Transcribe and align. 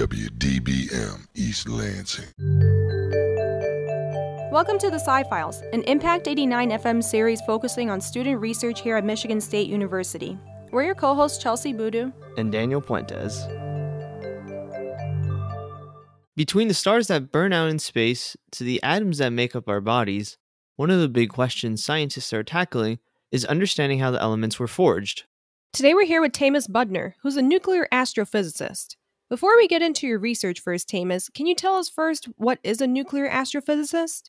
WDBM 0.00 1.26
East 1.34 1.68
Lansing. 1.68 2.24
Welcome 4.50 4.78
to 4.78 4.88
the 4.88 4.98
Sci 4.98 5.24
Files, 5.24 5.60
an 5.74 5.82
Impact 5.82 6.26
89 6.26 6.70
FM 6.70 7.04
series 7.04 7.42
focusing 7.42 7.90
on 7.90 8.00
student 8.00 8.40
research 8.40 8.80
here 8.80 8.96
at 8.96 9.04
Michigan 9.04 9.42
State 9.42 9.68
University. 9.68 10.38
We're 10.72 10.84
your 10.84 10.94
co 10.94 11.14
hosts, 11.14 11.44
Chelsie 11.44 11.76
Boodoo 11.76 12.14
and 12.38 12.50
Daniel 12.50 12.80
Puentes. 12.80 13.46
Between 16.34 16.68
the 16.68 16.72
stars 16.72 17.08
that 17.08 17.30
burn 17.30 17.52
out 17.52 17.68
in 17.68 17.78
space 17.78 18.38
to 18.52 18.64
the 18.64 18.82
atoms 18.82 19.18
that 19.18 19.34
make 19.34 19.54
up 19.54 19.68
our 19.68 19.82
bodies, 19.82 20.38
one 20.76 20.88
of 20.88 20.98
the 20.98 21.10
big 21.10 21.28
questions 21.28 21.84
scientists 21.84 22.32
are 22.32 22.42
tackling 22.42 23.00
is 23.30 23.44
understanding 23.44 23.98
how 23.98 24.10
the 24.10 24.22
elements 24.22 24.58
were 24.58 24.66
forged. 24.66 25.24
Today 25.74 25.92
we're 25.92 26.06
here 26.06 26.22
with 26.22 26.32
Tamas 26.32 26.68
Budner, 26.68 27.12
who's 27.22 27.36
a 27.36 27.42
nuclear 27.42 27.86
astrophysicist. 27.92 28.96
Before 29.30 29.56
we 29.56 29.68
get 29.68 29.80
into 29.80 30.08
your 30.08 30.18
research 30.18 30.58
first, 30.58 30.88
Tamas, 30.88 31.30
can 31.32 31.46
you 31.46 31.54
tell 31.54 31.76
us 31.76 31.88
first 31.88 32.24
what 32.36 32.58
is 32.64 32.80
a 32.80 32.86
nuclear 32.88 33.30
astrophysicist? 33.30 34.22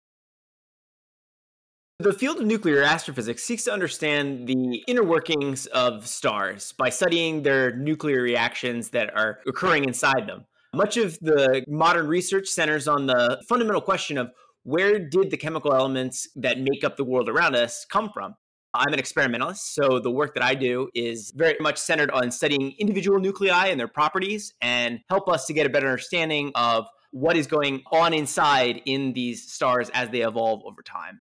The 1.98 2.14
field 2.14 2.38
of 2.38 2.46
nuclear 2.46 2.84
astrophysics 2.84 3.44
seeks 3.44 3.64
to 3.64 3.74
understand 3.74 4.48
the 4.48 4.84
inner 4.88 5.04
workings 5.04 5.66
of 5.66 6.06
stars 6.06 6.74
by 6.74 6.90
studying 6.90 7.42
their 7.42 7.76
nuclear 7.76 8.22
reactions 8.22 8.92
that 8.92 9.12
are 9.18 9.40
occurring 9.48 9.86
inside 9.86 10.28
them. 10.28 10.46
Much 10.76 10.98
of 10.98 11.18
the 11.20 11.66
modern 11.68 12.08
research 12.08 12.48
centers 12.48 12.88
on 12.88 13.08
the 13.08 13.42
fundamental 13.50 13.82
question 13.82 14.20
of 14.20 14.30
where 14.62 15.00
did 15.00 15.32
the 15.32 15.38
chemical 15.38 15.74
elements 15.74 16.30
that 16.36 16.60
make 16.60 16.84
up 16.84 16.96
the 16.96 17.04
world 17.04 17.28
around 17.28 17.56
us 17.56 17.88
come 17.90 18.12
from? 18.14 18.36
I'm 18.74 18.94
an 18.94 19.00
experimentalist, 19.00 19.74
so 19.74 20.00
the 20.00 20.12
work 20.12 20.34
that 20.36 20.44
I 20.44 20.56
do 20.56 20.90
is 20.96 21.32
very 21.36 21.58
much 21.60 21.78
centered 21.78 22.10
on 22.12 22.32
studying 22.32 22.74
individual 22.80 23.20
nuclei 23.20 23.68
and 23.68 23.80
their 23.80 23.90
properties 23.90 24.54
and 24.62 25.02
help 25.10 25.28
us 25.28 25.46
to 25.48 25.54
get 25.54 25.66
a 25.66 25.70
better 25.70 25.88
understanding 25.88 26.54
of 26.56 26.86
what 27.12 27.36
is 27.36 27.48
going 27.48 27.84
on 27.92 28.14
inside 28.14 28.82
in 28.86 29.12
these 29.12 29.52
stars 29.52 29.90
as 29.94 30.10
they 30.10 30.22
evolve 30.22 30.62
over 30.66 30.82
time. 30.82 31.20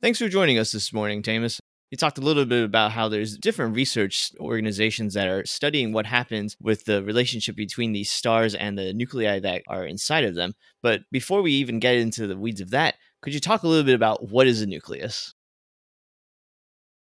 Thanks 0.00 0.18
for 0.18 0.28
joining 0.28 0.58
us 0.58 0.72
this 0.72 0.92
morning, 0.92 1.22
Tamas. 1.22 1.60
You 1.92 1.96
talked 1.96 2.18
a 2.18 2.22
little 2.22 2.46
bit 2.46 2.64
about 2.64 2.90
how 2.90 3.08
there's 3.08 3.38
different 3.38 3.76
research 3.76 4.32
organizations 4.40 5.14
that 5.14 5.28
are 5.28 5.44
studying 5.44 5.92
what 5.92 6.06
happens 6.06 6.56
with 6.60 6.86
the 6.86 7.04
relationship 7.04 7.54
between 7.54 7.92
these 7.92 8.10
stars 8.10 8.56
and 8.56 8.76
the 8.76 8.92
nuclei 8.92 9.38
that 9.38 9.62
are 9.68 9.86
inside 9.86 10.24
of 10.24 10.34
them. 10.34 10.54
But 10.82 11.02
before 11.12 11.40
we 11.42 11.52
even 11.52 11.78
get 11.78 11.96
into 11.96 12.26
the 12.26 12.36
weeds 12.36 12.60
of 12.60 12.70
that, 12.70 12.96
could 13.20 13.32
you 13.32 13.40
talk 13.40 13.62
a 13.62 13.68
little 13.68 13.84
bit 13.84 13.94
about 13.94 14.28
what 14.28 14.48
is 14.48 14.60
a 14.60 14.66
nucleus? 14.66 15.34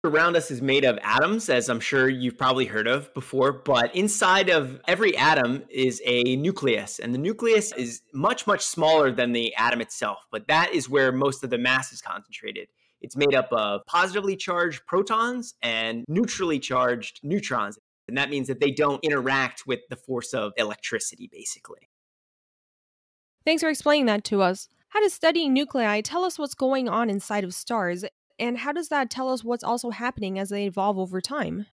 Around 0.03 0.35
us 0.35 0.51
is 0.51 0.61
made 0.61 0.85
of 0.85 0.97
atoms, 1.01 1.49
as 1.49 1.69
I'm 1.69 1.79
sure 1.79 2.09
you've 2.09 2.37
probably 2.37 2.65
heard 2.65 2.87
of 2.87 3.13
before. 3.13 3.51
But 3.51 3.95
inside 3.95 4.49
of 4.49 4.79
every 4.87 5.15
atom 5.17 5.63
is 5.69 6.01
a 6.05 6.35
nucleus, 6.35 6.99
and 6.99 7.13
the 7.13 7.19
nucleus 7.19 7.71
is 7.73 8.01
much, 8.13 8.47
much 8.47 8.61
smaller 8.61 9.11
than 9.11 9.33
the 9.33 9.53
atom 9.55 9.81
itself. 9.81 10.25
But 10.31 10.47
that 10.47 10.73
is 10.73 10.89
where 10.89 11.11
most 11.11 11.43
of 11.43 11.49
the 11.49 11.57
mass 11.57 11.91
is 11.91 12.01
concentrated. 12.01 12.69
It's 13.01 13.15
made 13.15 13.35
up 13.35 13.51
of 13.51 13.81
positively 13.85 14.35
charged 14.35 14.85
protons 14.87 15.53
and 15.61 16.03
neutrally 16.07 16.59
charged 16.59 17.19
neutrons. 17.23 17.77
And 18.07 18.17
that 18.17 18.29
means 18.29 18.47
that 18.47 18.59
they 18.59 18.71
don't 18.71 19.03
interact 19.03 19.67
with 19.67 19.81
the 19.89 19.97
force 19.97 20.33
of 20.33 20.53
electricity, 20.57 21.29
basically. 21.31 21.89
Thanks 23.45 23.61
for 23.61 23.69
explaining 23.69 24.07
that 24.07 24.23
to 24.25 24.41
us. 24.41 24.69
How 24.89 25.01
does 25.01 25.13
studying 25.13 25.53
nuclei 25.53 26.01
tell 26.01 26.23
us 26.23 26.39
what's 26.39 26.55
going 26.55 26.87
on 26.87 27.09
inside 27.09 27.43
of 27.43 27.53
stars 27.53 28.05
and 28.39 28.59
how 28.59 28.71
does 28.71 28.89
that 28.89 29.09
tell 29.09 29.29
us 29.29 29.43
what's 29.43 29.63
also 29.63 29.89
happening 29.89 30.37
as 30.37 30.49
they 30.49 30.65
evolve 30.65 30.97
over 30.97 31.21
time? 31.21 31.67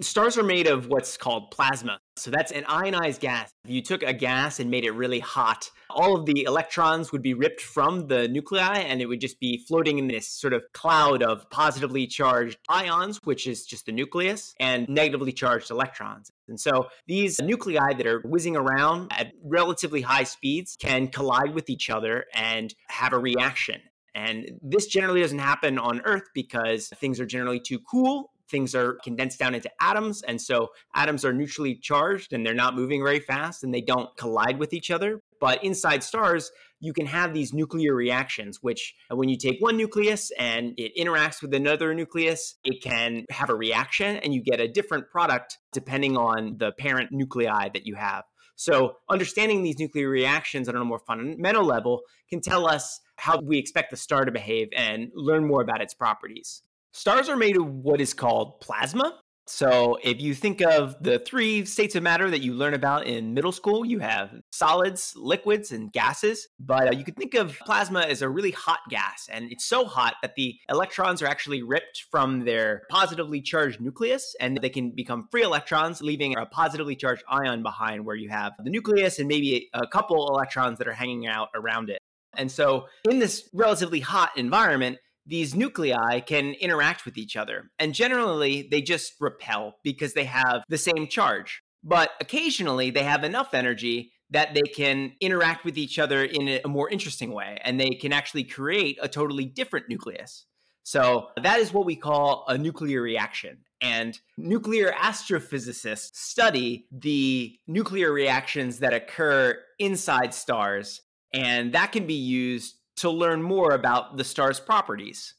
Stars 0.00 0.38
are 0.38 0.42
made 0.42 0.66
of 0.66 0.86
what's 0.86 1.18
called 1.18 1.50
plasma. 1.50 1.98
So 2.16 2.30
that's 2.30 2.52
an 2.52 2.64
ionized 2.66 3.20
gas. 3.20 3.50
If 3.64 3.70
you 3.70 3.82
took 3.82 4.02
a 4.02 4.14
gas 4.14 4.58
and 4.58 4.70
made 4.70 4.84
it 4.84 4.92
really 4.92 5.18
hot, 5.18 5.70
all 5.90 6.16
of 6.16 6.24
the 6.24 6.44
electrons 6.44 7.12
would 7.12 7.20
be 7.20 7.34
ripped 7.34 7.60
from 7.60 8.08
the 8.08 8.26
nuclei 8.26 8.78
and 8.78 9.02
it 9.02 9.06
would 9.06 9.20
just 9.20 9.38
be 9.40 9.62
floating 9.68 9.98
in 9.98 10.08
this 10.08 10.26
sort 10.26 10.54
of 10.54 10.62
cloud 10.72 11.22
of 11.22 11.50
positively 11.50 12.06
charged 12.06 12.56
ions, 12.70 13.20
which 13.24 13.46
is 13.46 13.66
just 13.66 13.84
the 13.84 13.92
nucleus, 13.92 14.54
and 14.58 14.88
negatively 14.88 15.32
charged 15.32 15.70
electrons. 15.70 16.30
And 16.48 16.58
so 16.58 16.88
these 17.06 17.38
nuclei 17.38 17.92
that 17.92 18.06
are 18.06 18.20
whizzing 18.20 18.56
around 18.56 19.12
at 19.12 19.32
relatively 19.44 20.00
high 20.00 20.24
speeds 20.24 20.76
can 20.80 21.08
collide 21.08 21.54
with 21.54 21.68
each 21.68 21.90
other 21.90 22.24
and 22.34 22.74
have 22.88 23.12
a 23.12 23.18
reaction. 23.18 23.82
And 24.14 24.58
this 24.62 24.86
generally 24.86 25.20
doesn't 25.20 25.38
happen 25.38 25.78
on 25.78 26.00
Earth 26.04 26.28
because 26.34 26.88
things 26.96 27.20
are 27.20 27.26
generally 27.26 27.60
too 27.60 27.78
cool. 27.90 28.32
Things 28.48 28.74
are 28.74 28.94
condensed 29.04 29.38
down 29.38 29.54
into 29.54 29.70
atoms. 29.80 30.22
And 30.22 30.40
so 30.40 30.68
atoms 30.94 31.24
are 31.24 31.32
neutrally 31.32 31.76
charged 31.76 32.32
and 32.32 32.44
they're 32.44 32.52
not 32.52 32.74
moving 32.74 33.02
very 33.02 33.20
fast 33.20 33.62
and 33.62 33.72
they 33.72 33.80
don't 33.80 34.08
collide 34.16 34.58
with 34.58 34.72
each 34.72 34.90
other. 34.90 35.20
But 35.40 35.62
inside 35.62 36.02
stars, 36.02 36.50
you 36.80 36.92
can 36.92 37.06
have 37.06 37.32
these 37.32 37.52
nuclear 37.52 37.94
reactions, 37.94 38.58
which 38.62 38.94
when 39.10 39.28
you 39.28 39.36
take 39.36 39.60
one 39.60 39.76
nucleus 39.76 40.32
and 40.38 40.74
it 40.76 40.92
interacts 40.98 41.42
with 41.42 41.54
another 41.54 41.94
nucleus, 41.94 42.56
it 42.64 42.82
can 42.82 43.26
have 43.30 43.50
a 43.50 43.54
reaction 43.54 44.16
and 44.16 44.34
you 44.34 44.42
get 44.42 44.60
a 44.60 44.66
different 44.66 45.08
product 45.10 45.58
depending 45.72 46.16
on 46.16 46.56
the 46.58 46.72
parent 46.72 47.12
nuclei 47.12 47.68
that 47.72 47.86
you 47.86 47.94
have. 47.94 48.24
So, 48.60 48.96
understanding 49.08 49.62
these 49.62 49.78
nuclear 49.78 50.10
reactions 50.10 50.68
on 50.68 50.76
a 50.76 50.84
more 50.84 50.98
fundamental 50.98 51.64
level 51.64 52.02
can 52.28 52.42
tell 52.42 52.68
us 52.68 53.00
how 53.16 53.40
we 53.40 53.56
expect 53.56 53.90
the 53.90 53.96
star 53.96 54.26
to 54.26 54.30
behave 54.30 54.68
and 54.76 55.10
learn 55.14 55.46
more 55.46 55.62
about 55.62 55.80
its 55.80 55.94
properties. 55.94 56.60
Stars 56.92 57.30
are 57.30 57.38
made 57.38 57.56
of 57.56 57.66
what 57.66 58.02
is 58.02 58.12
called 58.12 58.60
plasma, 58.60 59.18
so, 59.50 59.98
if 60.02 60.20
you 60.20 60.32
think 60.32 60.60
of 60.60 60.96
the 61.02 61.18
three 61.18 61.64
states 61.64 61.96
of 61.96 62.04
matter 62.04 62.30
that 62.30 62.40
you 62.40 62.54
learn 62.54 62.72
about 62.72 63.06
in 63.06 63.34
middle 63.34 63.50
school, 63.50 63.84
you 63.84 63.98
have 63.98 64.30
solids, 64.52 65.12
liquids, 65.16 65.72
and 65.72 65.92
gases. 65.92 66.46
But 66.60 66.88
uh, 66.88 66.96
you 66.96 67.04
could 67.04 67.16
think 67.16 67.34
of 67.34 67.58
plasma 67.58 68.02
as 68.02 68.22
a 68.22 68.28
really 68.28 68.52
hot 68.52 68.78
gas. 68.88 69.28
And 69.30 69.50
it's 69.50 69.64
so 69.64 69.86
hot 69.86 70.14
that 70.22 70.36
the 70.36 70.54
electrons 70.68 71.20
are 71.20 71.26
actually 71.26 71.64
ripped 71.64 72.06
from 72.12 72.44
their 72.44 72.82
positively 72.90 73.40
charged 73.40 73.80
nucleus 73.80 74.36
and 74.40 74.56
they 74.58 74.70
can 74.70 74.92
become 74.92 75.26
free 75.32 75.42
electrons, 75.42 76.00
leaving 76.00 76.36
a 76.36 76.46
positively 76.46 76.94
charged 76.94 77.24
ion 77.28 77.64
behind 77.64 78.06
where 78.06 78.16
you 78.16 78.28
have 78.28 78.52
the 78.62 78.70
nucleus 78.70 79.18
and 79.18 79.26
maybe 79.26 79.68
a 79.74 79.86
couple 79.88 80.28
electrons 80.28 80.78
that 80.78 80.86
are 80.86 80.92
hanging 80.92 81.26
out 81.26 81.48
around 81.56 81.90
it. 81.90 81.98
And 82.36 82.52
so, 82.52 82.86
in 83.08 83.18
this 83.18 83.48
relatively 83.52 83.98
hot 83.98 84.30
environment, 84.36 84.98
these 85.30 85.54
nuclei 85.54 86.20
can 86.20 86.54
interact 86.54 87.04
with 87.04 87.16
each 87.16 87.36
other. 87.36 87.70
And 87.78 87.94
generally, 87.94 88.66
they 88.68 88.82
just 88.82 89.14
repel 89.20 89.76
because 89.84 90.12
they 90.12 90.24
have 90.24 90.64
the 90.68 90.76
same 90.76 91.06
charge. 91.06 91.62
But 91.84 92.10
occasionally, 92.20 92.90
they 92.90 93.04
have 93.04 93.22
enough 93.22 93.54
energy 93.54 94.10
that 94.30 94.54
they 94.54 94.68
can 94.74 95.12
interact 95.20 95.64
with 95.64 95.78
each 95.78 95.98
other 95.98 96.24
in 96.24 96.60
a 96.64 96.68
more 96.68 96.90
interesting 96.90 97.32
way. 97.32 97.58
And 97.62 97.80
they 97.80 97.90
can 97.90 98.12
actually 98.12 98.44
create 98.44 98.98
a 99.00 99.08
totally 99.08 99.44
different 99.44 99.88
nucleus. 99.88 100.46
So 100.82 101.28
that 101.40 101.60
is 101.60 101.72
what 101.72 101.86
we 101.86 101.94
call 101.94 102.44
a 102.48 102.58
nuclear 102.58 103.00
reaction. 103.00 103.58
And 103.80 104.18
nuclear 104.36 104.92
astrophysicists 104.92 106.14
study 106.14 106.86
the 106.90 107.56
nuclear 107.68 108.12
reactions 108.12 108.80
that 108.80 108.92
occur 108.92 109.56
inside 109.78 110.34
stars. 110.34 111.02
And 111.32 111.72
that 111.74 111.92
can 111.92 112.06
be 112.06 112.14
used 112.14 112.74
to 113.00 113.10
learn 113.10 113.42
more 113.42 113.72
about 113.72 114.16
the 114.16 114.24
star's 114.24 114.60
properties. 114.60 115.34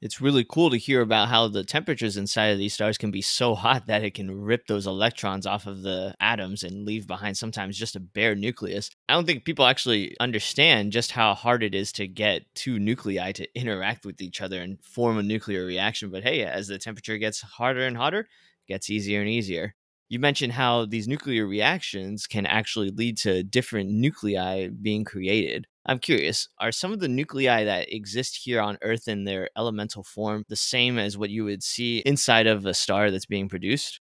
It's 0.00 0.20
really 0.20 0.46
cool 0.48 0.70
to 0.70 0.78
hear 0.78 1.00
about 1.00 1.28
how 1.28 1.48
the 1.48 1.64
temperatures 1.64 2.16
inside 2.16 2.46
of 2.46 2.58
these 2.58 2.72
stars 2.72 2.96
can 2.96 3.10
be 3.10 3.20
so 3.20 3.54
hot 3.54 3.86
that 3.86 4.04
it 4.04 4.14
can 4.14 4.30
rip 4.30 4.66
those 4.66 4.86
electrons 4.86 5.44
off 5.44 5.66
of 5.66 5.82
the 5.82 6.14
atoms 6.20 6.62
and 6.62 6.86
leave 6.86 7.06
behind 7.06 7.36
sometimes 7.36 7.76
just 7.76 7.96
a 7.96 8.00
bare 8.00 8.36
nucleus. 8.36 8.90
I 9.08 9.14
don't 9.14 9.26
think 9.26 9.44
people 9.44 9.66
actually 9.66 10.16
understand 10.20 10.92
just 10.92 11.10
how 11.10 11.34
hard 11.34 11.64
it 11.64 11.74
is 11.74 11.90
to 11.92 12.06
get 12.06 12.44
two 12.54 12.78
nuclei 12.78 13.32
to 13.32 13.58
interact 13.58 14.06
with 14.06 14.22
each 14.22 14.40
other 14.40 14.62
and 14.62 14.78
form 14.82 15.18
a 15.18 15.22
nuclear 15.22 15.66
reaction. 15.66 16.10
But 16.10 16.22
hey, 16.22 16.44
as 16.44 16.68
the 16.68 16.78
temperature 16.78 17.18
gets 17.18 17.42
hotter 17.42 17.84
and 17.84 17.96
hotter, 17.96 18.20
it 18.20 18.72
gets 18.72 18.88
easier 18.88 19.20
and 19.20 19.28
easier 19.28 19.74
you 20.08 20.18
mentioned 20.18 20.54
how 20.54 20.86
these 20.86 21.06
nuclear 21.06 21.46
reactions 21.46 22.26
can 22.26 22.46
actually 22.46 22.90
lead 22.90 23.18
to 23.18 23.42
different 23.42 23.90
nuclei 23.90 24.68
being 24.68 25.04
created. 25.04 25.66
I'm 25.84 25.98
curious, 25.98 26.48
are 26.58 26.72
some 26.72 26.92
of 26.92 27.00
the 27.00 27.08
nuclei 27.08 27.64
that 27.64 27.92
exist 27.92 28.40
here 28.44 28.60
on 28.60 28.78
Earth 28.82 29.08
in 29.08 29.24
their 29.24 29.48
elemental 29.56 30.02
form 30.02 30.44
the 30.48 30.56
same 30.56 30.98
as 30.98 31.16
what 31.18 31.30
you 31.30 31.44
would 31.44 31.62
see 31.62 31.98
inside 31.98 32.46
of 32.46 32.64
a 32.66 32.74
star 32.74 33.10
that's 33.10 33.26
being 33.26 33.48
produced? 33.48 34.00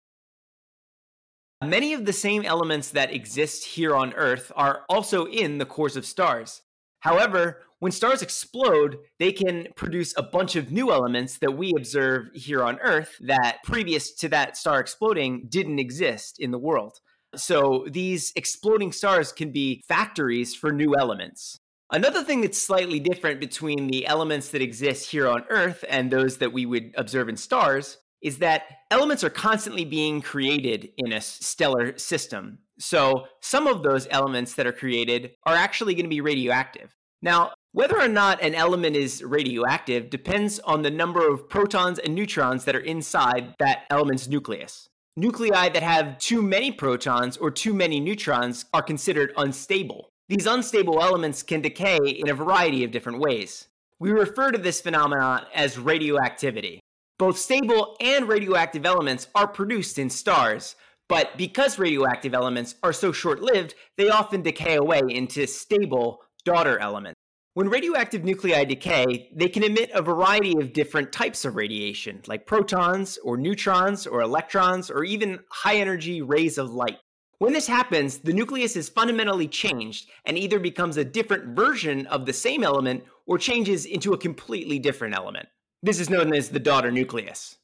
Many 1.64 1.94
of 1.94 2.06
the 2.06 2.14
same 2.14 2.46
elements 2.46 2.92
that 2.92 3.14
exist 3.14 3.66
here 3.66 3.94
on 3.94 4.14
Earth 4.14 4.52
are 4.56 4.84
also 4.90 5.26
in 5.26 5.58
the 5.58 5.66
cores 5.66 5.98
of 5.98 6.06
stars. 6.06 6.62
However, 7.02 7.64
when 7.80 7.92
stars 7.92 8.22
explode, 8.22 8.98
they 9.20 9.32
can 9.32 9.68
produce 9.76 10.14
a 10.18 10.24
bunch 10.24 10.56
of 10.56 10.72
new 10.72 10.92
elements 10.92 11.38
that 11.40 11.58
we 11.58 11.74
observe 11.76 12.28
here 12.34 12.64
on 12.64 12.80
Earth 12.80 13.16
that 13.22 13.60
previous 13.64 14.14
to 14.16 14.30
that 14.30 14.58
star 14.58 14.80
exploding 14.80 15.48
didn't 15.50 15.80
exist 15.80 16.40
in 16.40 16.52
the 16.52 16.58
world. 16.58 17.00
So 17.36 17.86
these 17.90 18.34
exploding 18.36 18.92
stars 18.92 19.32
can 19.32 19.52
be 19.52 19.84
factories 19.88 20.56
for 20.56 20.72
new 20.72 20.96
elements. 20.98 21.60
Another 21.92 22.24
thing 22.24 22.42
that's 22.42 22.62
slightly 22.62 23.00
different 23.00 23.40
between 23.40 23.88
the 23.88 24.06
elements 24.06 24.50
that 24.50 24.62
exist 24.62 25.10
here 25.10 25.28
on 25.28 25.44
Earth 25.50 25.84
and 25.90 26.12
those 26.12 26.38
that 26.38 26.54
we 26.54 26.66
would 26.66 26.94
observe 26.96 27.30
in 27.30 27.38
stars 27.38 27.98
is 28.22 28.40
that 28.40 28.64
elements 28.92 29.24
are 29.24 29.30
constantly 29.30 29.86
being 29.86 30.22
created 30.22 30.90
in 30.98 31.14
a 31.14 31.22
stellar 31.22 31.98
system. 31.98 32.60
So 32.78 33.26
some 33.42 33.66
of 33.66 33.84
those 33.84 34.08
elements 34.12 34.56
that 34.56 34.68
are 34.68 34.74
created 34.74 35.32
are 35.46 35.56
actually 35.56 35.94
going 35.96 36.06
to 36.06 36.10
be 36.10 36.22
radioactive. 36.22 36.94
Now, 37.22 37.54
whether 37.72 38.00
or 38.00 38.08
not 38.08 38.42
an 38.42 38.56
element 38.56 38.96
is 38.96 39.24
radioactive 39.24 40.10
depends 40.10 40.58
on 40.60 40.82
the 40.82 40.90
number 40.90 41.28
of 41.28 41.48
protons 41.48 42.00
and 42.00 42.16
neutrons 42.16 42.66
that 42.66 42.76
are 42.76 42.80
inside 42.80 43.54
that 43.60 43.84
element's 43.92 44.28
nucleus. 44.28 44.90
Nuclei 45.16 45.70
that 45.70 45.84
have 45.84 46.18
too 46.18 46.42
many 46.42 46.72
protons 46.72 47.38
or 47.38 47.52
too 47.52 47.76
many 47.76 48.00
neutrons 48.00 48.66
are 48.74 48.82
considered 48.82 49.34
unstable. 49.38 50.10
These 50.30 50.48
unstable 50.48 51.00
elements 51.02 51.44
can 51.44 51.62
decay 51.62 51.98
in 51.98 52.30
a 52.30 52.34
variety 52.34 52.84
of 52.84 52.92
different 52.92 53.20
ways. 53.20 53.68
We 54.00 54.12
refer 54.12 54.52
to 54.52 54.58
this 54.58 54.82
phenomenon 54.82 55.46
as 55.54 55.78
radioactivity. 55.78 56.80
Both 57.20 57.38
stable 57.38 57.98
and 58.00 58.28
radioactive 58.28 58.86
elements 58.86 59.28
are 59.36 59.48
produced 59.48 60.00
in 60.00 60.10
stars, 60.10 60.76
but 61.08 61.38
because 61.38 61.78
radioactive 61.78 62.34
elements 62.34 62.76
are 62.82 62.94
so 62.94 63.12
short 63.12 63.42
lived, 63.42 63.76
they 63.98 64.10
often 64.10 64.42
decay 64.42 64.78
away 64.78 65.02
into 65.08 65.46
stable 65.46 66.22
daughter 66.46 66.80
elements. 66.80 67.20
When 67.60 67.68
radioactive 67.68 68.24
nuclei 68.24 68.64
decay, 68.64 69.28
they 69.36 69.50
can 69.50 69.64
emit 69.64 69.92
a 69.94 70.02
variety 70.02 70.54
of 70.62 70.72
different 70.72 71.12
types 71.12 71.44
of 71.44 71.58
radiation, 71.58 72.22
like 72.26 72.48
protons, 72.48 73.20
or 73.22 73.36
neutrons, 73.36 74.08
or 74.08 74.22
electrons, 74.22 74.90
or 74.90 75.04
even 75.04 75.42
high 75.50 75.76
energy 75.76 76.22
rays 76.22 76.58
of 76.58 76.72
light. 76.72 77.00
When 77.40 77.52
this 77.52 77.68
happens, 77.68 78.20
the 78.20 78.32
nucleus 78.32 78.78
is 78.78 78.88
fundamentally 78.88 79.50
changed 79.50 80.10
and 80.24 80.38
either 80.38 80.58
becomes 80.58 80.96
a 80.96 81.04
different 81.04 81.54
version 81.54 82.08
of 82.08 82.26
the 82.26 82.32
same 82.32 82.64
element 82.64 83.04
or 83.26 83.38
changes 83.38 83.86
into 83.86 84.14
a 84.14 84.18
completely 84.18 84.80
different 84.80 85.18
element. 85.18 85.50
This 85.84 86.00
is 86.00 86.10
known 86.10 86.34
as 86.34 86.52
the 86.52 86.62
daughter 86.62 86.92
nucleus. 86.92 87.58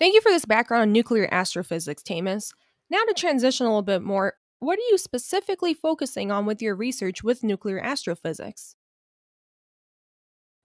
Thank 0.00 0.14
you 0.14 0.20
for 0.20 0.32
this 0.32 0.44
background 0.44 0.82
on 0.82 0.92
nuclear 0.92 1.28
astrophysics, 1.30 2.02
Tamas. 2.02 2.52
Now 2.90 3.04
to 3.06 3.14
transition 3.14 3.66
a 3.66 3.68
little 3.68 3.82
bit 3.82 4.02
more, 4.02 4.34
what 4.60 4.78
are 4.78 4.88
you 4.90 4.98
specifically 4.98 5.72
focusing 5.72 6.30
on 6.30 6.44
with 6.44 6.60
your 6.60 6.74
research 6.74 7.22
with 7.22 7.42
nuclear 7.44 7.80
astrophysics? 7.80 8.74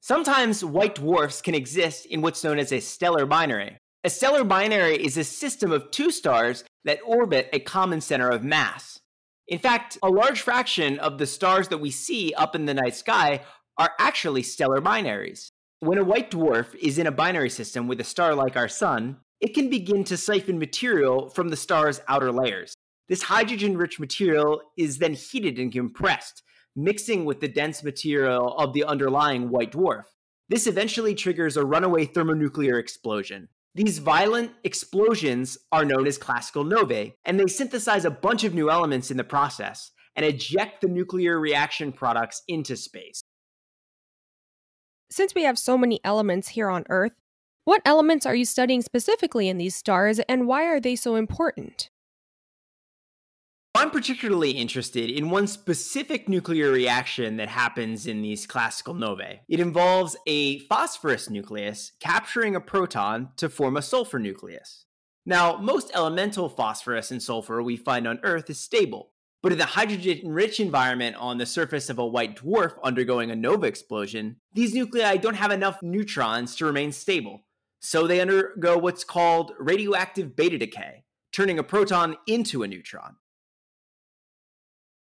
Sometimes 0.01 0.65
white 0.65 0.95
dwarfs 0.95 1.41
can 1.41 1.55
exist 1.55 2.05
in 2.07 2.21
what's 2.21 2.43
known 2.43 2.59
as 2.59 2.73
a 2.73 2.79
stellar 2.79 3.25
binary. 3.25 3.77
A 4.03 4.09
stellar 4.09 4.43
binary 4.43 4.97
is 4.97 5.15
a 5.15 5.23
system 5.23 5.71
of 5.71 5.91
two 5.91 6.11
stars 6.11 6.65
that 6.83 6.99
orbit 7.05 7.49
a 7.53 7.59
common 7.59 8.01
center 8.01 8.29
of 8.29 8.43
mass. 8.43 8.99
In 9.47 9.59
fact, 9.59 9.97
a 10.03 10.09
large 10.09 10.41
fraction 10.41 10.99
of 10.99 11.17
the 11.17 11.25
stars 11.25 11.69
that 11.69 11.77
we 11.77 11.91
see 11.91 12.33
up 12.33 12.55
in 12.55 12.65
the 12.65 12.73
night 12.73 12.95
sky 12.95 13.41
are 13.77 13.91
actually 13.99 14.43
stellar 14.43 14.81
binaries. 14.81 15.47
When 15.79 15.97
a 15.97 16.03
white 16.03 16.31
dwarf 16.31 16.75
is 16.75 16.97
in 16.97 17.07
a 17.07 17.11
binary 17.11 17.49
system 17.49 17.87
with 17.87 18.01
a 18.01 18.05
star 18.05 18.35
like 18.35 18.57
our 18.57 18.67
sun, 18.67 19.17
it 19.39 19.53
can 19.53 19.69
begin 19.69 20.03
to 20.05 20.17
siphon 20.17 20.59
material 20.59 21.29
from 21.29 21.49
the 21.49 21.57
star's 21.57 22.01
outer 22.07 22.31
layers. 22.31 22.73
This 23.13 23.21
hydrogen 23.21 23.77
rich 23.77 23.99
material 23.99 24.59
is 24.75 24.97
then 24.97 25.13
heated 25.13 25.59
and 25.59 25.71
compressed, 25.71 26.41
mixing 26.75 27.25
with 27.25 27.41
the 27.41 27.47
dense 27.47 27.83
material 27.83 28.57
of 28.57 28.73
the 28.73 28.85
underlying 28.85 29.51
white 29.51 29.71
dwarf. 29.71 30.05
This 30.49 30.65
eventually 30.65 31.13
triggers 31.13 31.55
a 31.55 31.63
runaway 31.63 32.05
thermonuclear 32.05 32.79
explosion. 32.79 33.49
These 33.75 33.99
violent 33.99 34.53
explosions 34.63 35.59
are 35.71 35.85
known 35.85 36.07
as 36.07 36.17
classical 36.17 36.63
novae, 36.63 37.13
and 37.23 37.39
they 37.39 37.45
synthesize 37.45 38.03
a 38.03 38.09
bunch 38.09 38.45
of 38.45 38.55
new 38.55 38.71
elements 38.71 39.11
in 39.11 39.17
the 39.17 39.23
process 39.23 39.91
and 40.15 40.25
eject 40.25 40.81
the 40.81 40.87
nuclear 40.87 41.39
reaction 41.39 41.91
products 41.91 42.41
into 42.47 42.75
space. 42.75 43.21
Since 45.11 45.35
we 45.35 45.43
have 45.43 45.59
so 45.59 45.77
many 45.77 45.99
elements 46.03 46.47
here 46.47 46.69
on 46.71 46.83
Earth, 46.89 47.21
what 47.63 47.83
elements 47.85 48.25
are 48.25 48.33
you 48.33 48.45
studying 48.45 48.81
specifically 48.81 49.49
in 49.49 49.59
these 49.59 49.75
stars 49.75 50.17
and 50.27 50.47
why 50.47 50.63
are 50.63 50.79
they 50.79 50.95
so 50.95 51.15
important? 51.15 51.91
I'm 53.75 53.89
particularly 53.89 54.51
interested 54.51 55.09
in 55.09 55.31
one 55.31 55.47
specific 55.47 56.29
nuclear 56.29 56.71
reaction 56.71 57.37
that 57.37 57.49
happens 57.49 58.05
in 58.05 58.21
these 58.21 58.45
classical 58.45 58.93
novae. 58.93 59.39
It 59.49 59.59
involves 59.59 60.15
a 60.27 60.59
phosphorus 60.59 61.27
nucleus 61.27 61.91
capturing 61.99 62.55
a 62.55 62.61
proton 62.61 63.29
to 63.37 63.49
form 63.49 63.75
a 63.75 63.81
sulfur 63.81 64.19
nucleus. 64.19 64.85
Now, 65.25 65.57
most 65.57 65.89
elemental 65.95 66.49
phosphorus 66.49 67.09
and 67.09 67.21
sulfur 67.21 67.63
we 67.63 67.75
find 67.75 68.07
on 68.07 68.19
Earth 68.21 68.47
is 68.47 68.59
stable, 68.59 69.11
but 69.41 69.51
in 69.51 69.57
the 69.57 69.65
hydrogen 69.65 70.21
rich 70.31 70.59
environment 70.59 71.15
on 71.15 71.39
the 71.39 71.45
surface 71.47 71.89
of 71.89 71.97
a 71.97 72.05
white 72.05 72.35
dwarf 72.35 72.73
undergoing 72.83 73.31
a 73.31 73.35
nova 73.35 73.65
explosion, 73.65 74.35
these 74.53 74.75
nuclei 74.75 75.17
don't 75.17 75.33
have 75.33 75.51
enough 75.51 75.81
neutrons 75.81 76.55
to 76.57 76.65
remain 76.65 76.91
stable. 76.91 77.43
So 77.79 78.05
they 78.05 78.21
undergo 78.21 78.77
what's 78.77 79.03
called 79.03 79.53
radioactive 79.57 80.35
beta 80.35 80.59
decay, 80.59 81.05
turning 81.31 81.57
a 81.57 81.63
proton 81.63 82.17
into 82.27 82.61
a 82.61 82.67
neutron. 82.67 83.15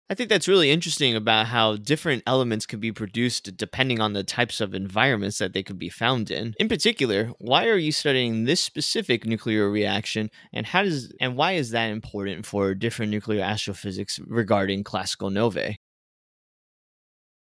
I 0.09 0.15
think 0.15 0.29
that's 0.29 0.47
really 0.47 0.71
interesting 0.71 1.17
about 1.17 1.47
how 1.47 1.75
different 1.75 2.23
elements 2.25 2.65
can 2.65 2.79
be 2.79 2.93
produced 2.93 3.57
depending 3.57 3.99
on 3.99 4.13
the 4.13 4.23
types 4.23 4.61
of 4.61 4.73
environments 4.73 5.37
that 5.39 5.51
they 5.51 5.63
could 5.63 5.77
be 5.77 5.89
found 5.89 6.31
in. 6.31 6.55
In 6.57 6.69
particular, 6.69 7.31
why 7.39 7.67
are 7.67 7.75
you 7.75 7.91
studying 7.91 8.45
this 8.45 8.61
specific 8.61 9.25
nuclear 9.25 9.69
reaction 9.69 10.29
and 10.53 10.65
how 10.65 10.83
does 10.83 11.11
and 11.19 11.35
why 11.35 11.53
is 11.53 11.71
that 11.71 11.87
important 11.87 12.45
for 12.45 12.73
different 12.73 13.11
nuclear 13.11 13.41
astrophysics 13.41 14.17
regarding 14.25 14.85
classical 14.85 15.29
novae? 15.29 15.75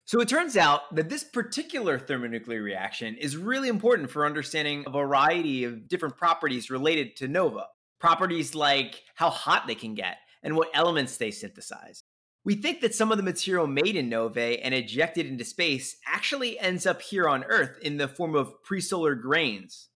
So 0.04 0.20
it 0.20 0.28
turns 0.28 0.58
out 0.58 0.94
that 0.94 1.08
this 1.08 1.24
particular 1.24 1.98
thermonuclear 1.98 2.62
reaction 2.62 3.14
is 3.14 3.34
really 3.34 3.68
important 3.68 4.10
for 4.10 4.26
understanding 4.26 4.84
a 4.86 4.90
variety 4.90 5.64
of 5.64 5.88
different 5.88 6.18
properties 6.18 6.68
related 6.68 7.16
to 7.16 7.28
nova. 7.28 7.68
Properties 7.98 8.54
like 8.54 9.00
how 9.14 9.30
hot 9.30 9.66
they 9.66 9.74
can 9.74 9.94
get 9.94 10.18
and 10.42 10.54
what 10.54 10.68
elements 10.74 11.16
they 11.16 11.30
synthesize. 11.30 12.02
We 12.44 12.56
think 12.56 12.80
that 12.80 12.94
some 12.94 13.12
of 13.12 13.18
the 13.18 13.22
material 13.22 13.68
made 13.68 13.94
in 13.94 14.10
novae 14.10 14.58
and 14.62 14.74
ejected 14.74 15.26
into 15.26 15.44
space 15.44 15.96
actually 16.06 16.58
ends 16.58 16.86
up 16.86 17.00
here 17.00 17.28
on 17.28 17.44
Earth 17.44 17.78
in 17.80 17.98
the 17.98 18.08
form 18.08 18.34
of 18.34 18.52
presolar 18.68 19.20
grains. 19.20 19.88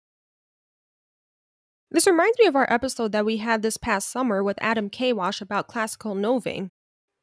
This 1.90 2.08
reminds 2.08 2.38
me 2.38 2.46
of 2.46 2.56
our 2.56 2.72
episode 2.72 3.14
that 3.14 3.26
we 3.26 3.38
had 3.38 3.62
this 3.62 3.78
past 3.78 4.12
summer 4.12 4.44
with 4.44 4.58
Adam 4.62 4.90
Kawash 4.90 5.42
about 5.42 5.68
classical 5.68 6.14
novae. 6.14 6.70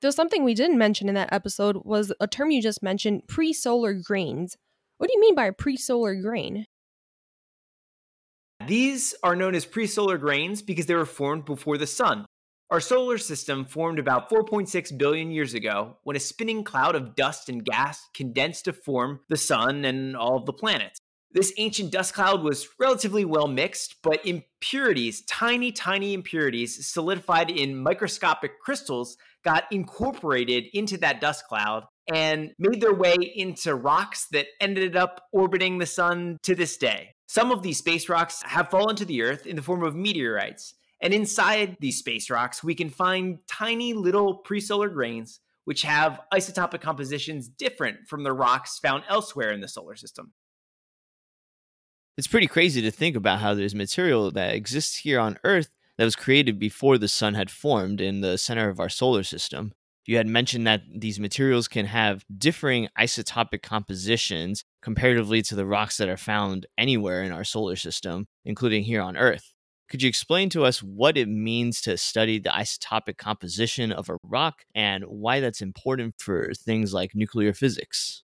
Though 0.01 0.11
something 0.11 0.43
we 0.43 0.55
didn't 0.55 0.79
mention 0.79 1.09
in 1.09 1.15
that 1.15 1.33
episode 1.33 1.83
was 1.85 2.13
a 2.19 2.27
term 2.27 2.51
you 2.51 2.61
just 2.61 2.83
mentioned, 2.83 3.23
presolar 3.29 4.03
grains. 4.03 4.57
What 4.99 5.09
do 5.09 5.15
you 5.15 5.21
mean 5.21 5.37
by 5.37 5.47
a 5.47 5.53
presolar 5.53 6.21
grain? 6.21 6.67
These 8.67 9.15
are 9.23 9.37
known 9.37 9.55
as 9.55 9.67
presolar 9.67 10.19
grains 10.19 10.63
because 10.63 10.87
they 10.87 10.95
were 10.95 11.07
formed 11.07 11.45
before 11.45 11.79
the 11.79 11.87
sun. 11.87 12.27
Our 12.73 12.81
solar 12.81 13.19
system 13.19 13.67
formed 13.67 13.99
about 13.99 14.31
4.6 14.31 14.97
billion 14.97 15.31
years 15.31 15.53
ago 15.53 15.99
when 16.05 16.17
a 16.17 16.21
spinning 16.21 16.65
cloud 16.65 16.95
of 16.95 17.15
dust 17.15 17.51
and 17.51 17.63
gas 17.63 18.09
condensed 18.15 18.65
to 18.65 18.73
form 18.73 19.21
the 19.29 19.37
sun 19.37 19.85
and 19.85 20.17
all 20.17 20.39
of 20.39 20.47
the 20.47 20.55
planets. 20.55 20.99
This 21.33 21.53
ancient 21.59 21.93
dust 21.93 22.15
cloud 22.15 22.43
was 22.43 22.67
relatively 22.81 23.27
well 23.27 23.47
mixed, 23.47 23.97
but 24.03 24.25
impurities, 24.25 25.21
tiny, 25.27 25.71
tiny 25.71 26.15
impurities 26.15 26.89
solidified 26.89 27.51
in 27.51 27.77
microscopic 27.77 28.59
crystals, 28.59 29.19
got 29.45 29.65
incorporated 29.71 30.65
into 30.73 30.97
that 30.97 31.21
dust 31.21 31.45
cloud 31.47 31.85
and 32.11 32.53
made 32.59 32.81
their 32.81 32.95
way 32.95 33.17
into 33.37 33.75
rocks 33.75 34.29
that 34.33 34.47
ended 34.63 34.97
up 34.97 35.27
orbiting 35.31 35.77
the 35.77 35.85
sun 35.85 36.39
to 36.43 36.55
this 36.55 36.79
day. 36.79 37.11
Some 37.27 37.51
of 37.51 37.63
these 37.63 37.77
space 37.77 38.09
rocks 38.09 38.41
have 38.47 38.71
fallen 38.71 38.97
to 38.97 39.05
the 39.05 39.21
Earth 39.21 39.47
in 39.47 39.57
the 39.57 39.63
form 39.63 39.83
of 39.83 39.95
meteorites, 39.95 40.73
and 41.03 41.13
inside 41.13 41.77
these 41.81 41.99
space 41.99 42.31
rocks, 42.31 42.63
we 42.63 42.75
can 42.75 42.89
find 42.89 43.41
tiny 43.49 43.93
little 43.93 44.43
presolar 44.43 44.93
grains 44.93 45.41
which 45.65 45.83
have 45.83 46.21
isotopic 46.33 46.81
compositions 46.81 47.49
different 47.49 48.09
from 48.09 48.23
the 48.23 48.33
rocks 48.33 48.79
found 48.79 49.05
elsewhere 49.09 49.53
in 49.53 49.61
the 49.61 49.69
solar 49.69 49.95
system. 49.95 50.33
It's 52.17 52.27
pretty 52.27 52.47
crazy 52.47 52.83
to 52.83 52.91
think 52.91 53.17
about 53.17 53.41
how 53.41 53.55
there's 53.55 53.75
material 53.75 54.31
that 54.33 54.55
exists 54.55 54.99
here 54.99 55.19
on 55.19 55.39
Earth 55.45 55.71
that 55.99 56.05
was 56.05 56.17
created 56.17 56.59
before 56.59 56.99
the 56.99 57.09
sun 57.09 57.35
had 57.35 57.51
formed 57.51 58.01
in 58.01 58.21
the 58.21 58.39
center 58.39 58.69
of 58.69 58.81
our 58.81 58.89
solar 58.89 59.23
system. 59.23 59.73
You 60.05 60.17
had 60.17 60.27
mentioned 60.27 60.67
that 60.67 60.83
these 60.93 61.21
materials 61.21 61.69
can 61.69 61.87
have 61.87 62.25
differing 62.37 62.89
isotopic 62.99 63.63
compositions 63.63 64.65
comparatively 64.83 65.43
to 65.43 65.55
the 65.55 65.65
rocks 65.65 65.97
that 65.99 66.09
are 66.09 66.17
found 66.17 66.67
anywhere 66.77 67.23
in 67.23 67.31
our 67.31 67.45
solar 67.45 67.77
system, 67.77 68.27
including 68.45 68.83
here 68.83 69.01
on 69.01 69.17
Earth. 69.17 69.52
Could 69.93 70.01
you 70.01 70.09
explain 70.09 70.49
to 70.49 70.65
us 70.65 70.83
what 70.83 71.19
it 71.19 71.29
means 71.29 71.83
to 71.83 71.99
study 71.99 72.39
the 72.39 72.49
isotopic 72.49 73.19
composition 73.19 73.93
of 73.93 74.09
a 74.09 74.17
rock 74.23 74.65
and 74.75 75.05
why 75.05 75.41
that's 75.41 75.61
important 75.61 76.15
for 76.17 76.55
things 76.55 76.95
like 76.95 77.15
nuclear 77.15 77.53
physics? 77.53 78.23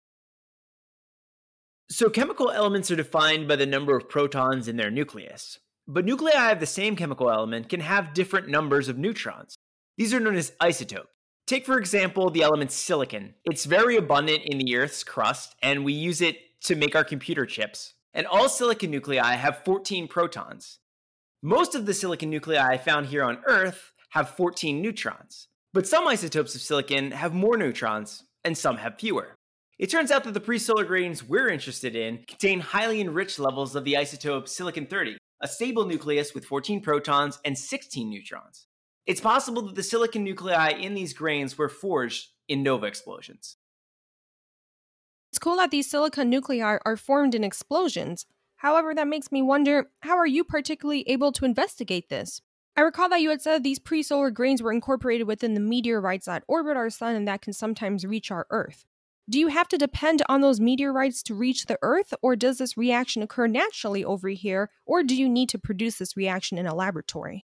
So, 1.91 2.09
chemical 2.09 2.51
elements 2.51 2.91
are 2.91 2.97
defined 2.97 3.49
by 3.49 3.57
the 3.57 3.67
number 3.67 3.95
of 3.95 4.09
protons 4.09 4.67
in 4.67 4.79
their 4.79 4.91
nucleus. 4.91 5.59
But 5.87 6.07
nuclei 6.07 6.51
of 6.51 6.59
the 6.59 6.65
same 6.65 6.97
chemical 6.97 7.29
element 7.31 7.69
can 7.69 7.81
have 7.81 8.15
different 8.15 8.49
numbers 8.49 8.89
of 8.89 8.97
neutrons. 8.97 9.55
These 9.99 10.15
are 10.15 10.21
known 10.21 10.37
as 10.37 10.53
isotopes. 10.63 11.13
Take, 11.47 11.67
for 11.67 11.77
example, 11.77 12.31
the 12.31 12.45
element 12.45 12.73
silicon. 12.73 13.35
It's 13.45 13.67
very 13.67 13.97
abundant 13.97 14.41
in 14.47 14.57
the 14.57 14.75
Earth's 14.75 15.05
crust, 15.05 15.55
and 15.63 15.85
we 15.85 15.93
use 15.93 16.23
it 16.23 16.39
to 16.63 16.77
make 16.77 16.97
our 16.97 17.05
computer 17.05 17.45
chips. 17.45 17.93
and 18.15 18.27
all 18.27 18.49
silicon 18.49 18.91
nuclei 18.91 19.35
have 19.35 19.65
14 19.67 20.09
protons. 20.09 20.79
Most 21.43 21.77
of 21.77 21.87
the 21.87 21.95
silicon 21.95 22.31
nuclei 22.31 22.77
found 22.79 23.07
here 23.07 23.23
on 23.23 23.39
Earth 23.47 23.93
have 24.11 24.31
14 24.31 24.83
neutrons, 24.83 25.47
but 25.73 25.87
some 25.87 26.09
isotopes 26.09 26.57
of 26.57 26.61
silicon 26.61 27.13
have 27.13 27.33
more 27.33 27.57
neutrons 27.57 28.25
and 28.43 28.59
some 28.59 28.79
have 28.79 28.99
fewer. 28.99 29.37
It 29.79 29.89
turns 29.89 30.11
out 30.11 30.25
that 30.25 30.35
the 30.35 30.41
pre-solar 30.41 30.83
grains 30.83 31.23
we're 31.23 31.49
interested 31.49 31.95
in 31.95 32.25
contain 32.27 32.59
highly 32.59 33.01
enriched 33.01 33.39
levels 33.39 33.77
of 33.77 33.85
the 33.85 33.93
isotope 33.93 34.49
silicon 34.49 34.87
30, 34.87 35.17
a 35.41 35.47
stable 35.47 35.87
nucleus 35.87 36.35
with 36.35 36.45
14 36.45 36.81
protons 36.81 37.39
and 37.45 37.57
16 37.57 38.11
neutrons. 38.11 38.67
It's 39.07 39.21
possible 39.21 39.63
that 39.63 39.77
the 39.77 39.85
silicon 39.85 40.25
nuclei 40.25 40.71
in 40.71 40.95
these 40.95 41.13
grains 41.13 41.57
were 41.57 41.69
forged 41.69 42.31
in 42.49 42.65
nova 42.65 42.87
explosions. 42.87 43.59
It's 45.31 45.39
cool 45.39 45.59
that 45.59 45.71
these 45.71 45.89
silicon 45.89 46.31
nuclei 46.31 46.59
are 46.59 46.97
formed 46.97 47.37
in 47.37 47.45
explosions. 47.45 48.27
However, 48.59 48.95
that 48.95 49.09
makes 49.09 49.33
me 49.33 49.41
wonder 49.41 49.91
how 50.01 50.17
are 50.17 50.27
you 50.27 50.45
particularly 50.45 51.09
able 51.09 51.33
to 51.33 51.45
investigate 51.45 52.09
this? 52.09 52.43
I 52.77 52.83
recall 52.83 53.09
that 53.09 53.21
you 53.21 53.31
had 53.31 53.41
said 53.41 53.63
these 53.63 53.79
pre 53.79 54.03
solar 54.03 54.31
grains 54.31 54.63
were 54.63 54.73
incorporated 54.73 55.27
within 55.27 55.55
the 55.55 55.61
meteorites 55.61 56.27
that 56.27 56.45
orbit 56.47 56.77
our 56.77 56.91
sun 56.91 57.15
and 57.15 57.27
that 57.27 57.41
can 57.41 57.53
sometimes 57.53 58.05
reach 58.05 58.31
our 58.31 58.47
Earth. 58.51 58.85
Do 59.31 59.39
you 59.39 59.49
have 59.49 59.69
to 59.69 59.79
depend 59.79 60.23
on 60.29 60.41
those 60.41 60.59
meteorites 60.59 61.23
to 61.25 61.35
reach 61.35 61.67
the 61.67 61.79
Earth, 61.83 62.15
or 62.23 62.35
does 62.35 62.59
this 62.59 62.77
reaction 62.77 63.23
occur 63.23 63.47
naturally 63.47 64.05
over 64.05 64.29
here, 64.31 64.71
or 64.87 65.03
do 65.03 65.15
you 65.15 65.29
need 65.29 65.49
to 65.51 65.59
produce 65.59 65.99
this 65.99 66.17
reaction 66.17 66.57
in 66.57 66.67
a 66.67 66.75
laboratory? 66.75 67.45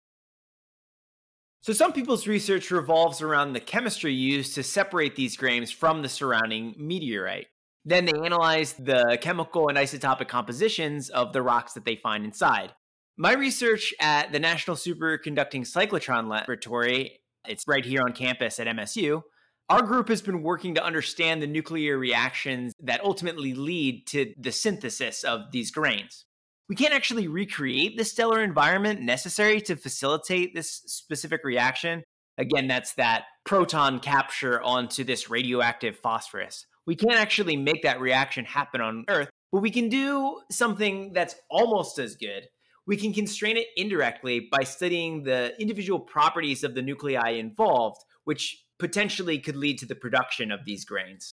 So, 1.63 1.73
some 1.73 1.93
people's 1.93 2.27
research 2.27 2.71
revolves 2.71 3.21
around 3.21 3.53
the 3.53 3.61
chemistry 3.61 4.13
used 4.13 4.55
to 4.55 4.63
separate 4.63 5.17
these 5.17 5.37
grains 5.37 5.71
from 5.71 6.03
the 6.03 6.09
surrounding 6.09 6.75
meteorite. 6.79 7.49
Then 7.85 8.07
they 8.07 8.12
analyze 8.12 8.73
the 8.75 9.19
chemical 9.21 9.69
and 9.69 9.76
isotopic 9.76 10.29
compositions 10.29 11.11
of 11.11 11.33
the 11.33 11.43
rocks 11.43 11.75
that 11.75 11.85
they 11.85 11.97
find 11.97 12.25
inside. 12.25 12.73
My 13.17 13.35
research 13.35 13.93
at 14.00 14.33
the 14.33 14.41
National 14.41 14.76
Superconducting 14.76 15.62
Cyclotron 15.62 16.29
Laboratory, 16.29 17.21
it's 17.47 17.64
right 17.69 17.85
here 17.85 18.00
on 18.05 18.12
campus 18.12 18.59
at 18.59 18.67
MSU, 18.67 19.23
our 19.71 19.83
group 19.83 20.09
has 20.09 20.21
been 20.21 20.43
working 20.43 20.75
to 20.75 20.85
understand 20.85 21.41
the 21.41 21.47
nuclear 21.47 21.97
reactions 21.97 22.73
that 22.81 23.05
ultimately 23.05 23.55
lead 23.55 24.07
to 24.09 24.35
the 24.38 24.53
synthesis 24.53 25.23
of 25.25 25.53
these 25.53 25.71
grains. 25.71 26.25
We 26.69 26.76
can't 26.76 26.95
actually 26.95 27.29
recreate 27.29 27.97
the 27.97 28.05
stellar 28.05 28.43
environment 28.43 29.00
necessary 29.03 29.61
to 29.62 29.76
facilitate 29.76 30.55
this 30.55 30.83
specific 30.87 31.45
reaction. 31.45 32.03
Again, 32.38 32.67
that's 32.67 32.95
that 32.95 33.25
proton 33.45 34.00
capture 34.00 34.61
onto 34.62 35.05
this 35.05 35.31
radioactive 35.31 35.99
phosphorus 35.99 36.67
we 36.87 36.97
can't 36.97 37.19
actually 37.19 37.57
make 37.57 37.83
that 37.83 38.00
reaction 38.00 38.45
happen 38.45 38.81
on 38.81 39.05
Earth, 39.09 39.31
but 39.53 39.61
we 39.61 39.71
can 39.71 39.88
do 39.88 40.41
something 40.50 41.12
that's 41.12 41.35
almost 41.50 41.99
as 41.99 42.17
good. 42.17 42.49
We 42.87 42.97
can 42.97 43.12
constrain 43.12 43.57
it 43.57 43.69
indirectly 43.76 44.49
by 44.53 44.64
studying 44.64 45.23
the 45.23 45.59
individual 45.59 46.00
properties 46.00 46.64
of 46.64 46.75
the 46.75 46.83
nuclei 46.83 47.31
involved, 47.31 48.05
which 48.25 48.64
potentially 48.79 49.38
could 49.38 49.57
lead 49.57 49.79
to 49.79 49.87
the 49.87 49.95
production 49.95 50.50
of 50.50 50.64
these 50.64 50.85
grains. 50.85 51.33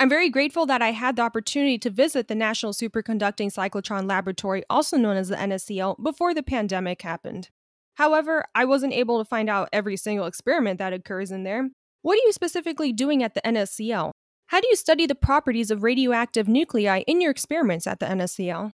I'm 0.00 0.08
very 0.08 0.30
grateful 0.30 0.64
that 0.66 0.80
I 0.80 0.92
had 0.92 1.16
the 1.16 1.22
opportunity 1.22 1.76
to 1.78 1.90
visit 1.90 2.28
the 2.28 2.36
National 2.36 2.72
Superconducting 2.72 3.52
Cyclotron 3.52 4.08
Laboratory, 4.08 4.62
also 4.70 4.96
known 4.96 5.16
as 5.16 5.28
the 5.28 5.34
NSCL, 5.34 6.00
before 6.00 6.34
the 6.34 6.42
pandemic 6.44 7.02
happened. 7.02 7.50
However, 7.94 8.44
I 8.54 8.64
wasn't 8.64 8.92
able 8.92 9.18
to 9.18 9.24
find 9.24 9.50
out 9.50 9.68
every 9.72 9.96
single 9.96 10.26
experiment 10.26 10.78
that 10.78 10.92
occurs 10.92 11.32
in 11.32 11.42
there, 11.42 11.70
what 12.02 12.14
are 12.14 12.24
you 12.24 12.32
specifically 12.32 12.92
doing 12.92 13.22
at 13.22 13.34
the 13.34 13.40
NSCL? 13.42 14.12
How 14.46 14.60
do 14.60 14.68
you 14.68 14.76
study 14.76 15.06
the 15.06 15.14
properties 15.14 15.70
of 15.70 15.82
radioactive 15.82 16.48
nuclei 16.48 17.02
in 17.06 17.20
your 17.20 17.30
experiments 17.30 17.86
at 17.86 18.00
the 18.00 18.06
NSCL? 18.06 18.70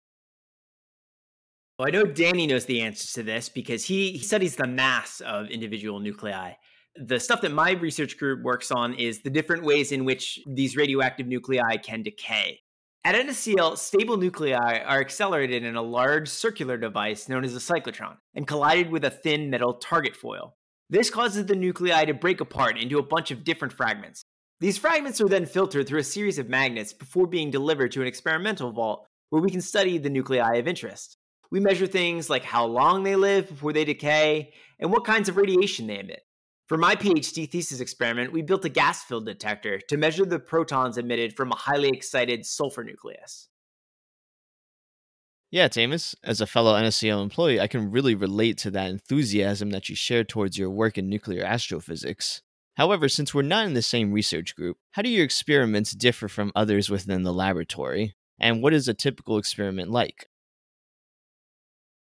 Well, 1.77 1.88
I 1.88 1.91
know 1.91 2.05
Danny 2.05 2.47
knows 2.47 2.65
the 2.65 2.81
answers 2.81 3.13
to 3.13 3.23
this 3.23 3.47
because 3.47 3.85
he, 3.85 4.11
he 4.11 4.19
studies 4.19 4.55
the 4.55 4.67
mass 4.67 5.21
of 5.21 5.49
individual 5.49 5.99
nuclei. 5.99 6.53
The 6.95 7.19
stuff 7.19 7.41
that 7.41 7.53
my 7.53 7.71
research 7.71 8.17
group 8.17 8.43
works 8.43 8.71
on 8.71 8.95
is 8.95 9.21
the 9.21 9.29
different 9.29 9.63
ways 9.63 9.91
in 9.91 10.03
which 10.03 10.39
these 10.47 10.75
radioactive 10.75 11.27
nuclei 11.27 11.77
can 11.77 12.03
decay. 12.03 12.59
At 13.05 13.15
NSCL, 13.15 13.77
stable 13.77 14.17
nuclei 14.17 14.51
are 14.51 14.99
accelerated 14.99 15.63
in 15.63 15.77
a 15.77 15.81
large 15.81 16.27
circular 16.27 16.77
device 16.77 17.29
known 17.29 17.45
as 17.45 17.55
a 17.55 17.59
cyclotron 17.59 18.17
and 18.35 18.45
collided 18.45 18.91
with 18.91 19.05
a 19.05 19.09
thin 19.09 19.49
metal 19.49 19.75
target 19.75 20.17
foil. 20.17 20.57
This 20.91 21.12
causes 21.12 21.46
the 21.46 21.55
nuclei 21.55 22.05
to 22.05 22.15
break 22.15 22.41
apart 22.41 22.75
into 22.79 22.98
a 22.98 23.03
bunch 23.03 23.29
of 23.29 23.43
different 23.43 23.74
fragments. 23.74 24.24
These 24.60 24.79
fragments 24.79 25.22
are 25.22 25.29
then 25.29 25.46
filtered 25.46 25.88
through 25.88 26.00
a 26.00 26.03
series 26.03 26.39
of 26.39 26.50
magnets 26.50 26.93
before 26.93 27.27
being 27.27 27.51
delivered 27.51 27.91
to 27.91 28.01
an 28.01 28.08
experimental 28.08 28.72
vault 28.72 29.05
where 29.29 29.41
we 29.41 29.51
can 29.51 29.62
study 29.62 30.00
the 30.00 30.10
nuclei 30.10 30.55
of 30.55 30.67
interest. 30.67 31.17
We 31.51 31.60
measure 31.60 31.86
things 31.86 32.27
like 32.27 32.43
how 32.43 32.65
long 32.65 33.03
they 33.03 33.15
live 33.15 33.50
before 33.50 33.72
they 33.72 33.86
decay 33.86 34.51
and 34.79 34.91
what 34.91 35.05
kinds 35.05 35.29
of 35.29 35.38
radiation 35.38 35.86
they 35.86 36.00
emit. 36.00 36.22
For 36.67 36.77
my 36.77 36.96
PhD 36.96 37.50
thesis 37.50 37.81
experiment, 37.81 38.34
we 38.34 38.41
built 38.41 38.65
a 38.65 38.69
gas 38.69 39.03
filled 39.03 39.27
detector 39.27 39.79
to 39.89 39.98
measure 39.98 40.25
the 40.25 40.39
protons 40.39 40.98
emitted 40.98 41.36
from 41.36 41.51
a 41.51 41.55
highly 41.55 41.89
excited 41.89 42.48
sulfur 42.48 42.84
nucleus. 42.84 43.49
Yeah, 45.51 45.68
Tamas, 45.68 46.15
as 46.24 46.41
a 46.41 46.48
fellow 46.48 46.75
NSCL 46.75 47.24
employee, 47.24 47.60
I 47.60 47.65
can 47.65 47.89
really 47.89 48.13
relate 48.13 48.58
to 48.60 48.72
that 48.72 48.89
enthusiasm 48.89 49.72
that 49.72 49.89
you 49.89 49.96
share 49.96 50.24
towards 50.24 50.60
your 50.60 50.70
work 50.70 50.98
in 50.98 51.10
nuclear 51.10 51.44
astrophysics. 51.44 52.44
However, 52.77 53.10
since 53.10 53.34
we're 53.34 53.41
not 53.41 53.65
in 53.65 53.74
the 53.74 53.82
same 53.82 54.13
research 54.13 54.56
group, 54.56 54.77
how 54.91 55.01
do 55.01 55.10
your 55.10 55.25
experiments 55.25 55.91
differ 55.91 56.27
from 56.27 56.51
others 56.56 56.89
within 56.89 57.24
the 57.24 57.34
laboratory? 57.34 58.15
And 58.39 58.62
what 58.62 58.74
is 58.74 58.88
a 58.88 58.94
typical 58.94 59.39
experiment 59.39 59.89
like? 59.89 60.29